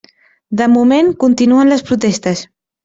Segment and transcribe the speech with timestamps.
[0.61, 2.47] De moment, continuen les protestes.